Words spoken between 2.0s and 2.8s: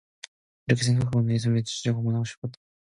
만나 보고 싶었다.